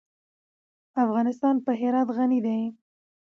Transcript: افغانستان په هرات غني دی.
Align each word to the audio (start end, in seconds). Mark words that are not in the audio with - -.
افغانستان 1.03 1.55
په 1.65 1.71
هرات 1.79 2.07
غني 2.17 2.39
دی. 2.45 2.61